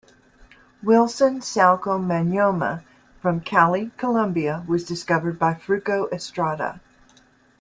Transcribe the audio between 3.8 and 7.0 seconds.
Colombia was discovered by Fruko Estrada.